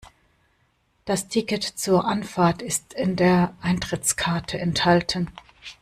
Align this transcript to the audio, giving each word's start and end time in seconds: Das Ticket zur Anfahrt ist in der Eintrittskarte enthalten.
Das 1.05 1.27
Ticket 1.27 1.61
zur 1.63 2.05
Anfahrt 2.05 2.63
ist 2.63 2.95
in 2.95 3.15
der 3.15 3.55
Eintrittskarte 3.61 4.57
enthalten. 4.57 5.29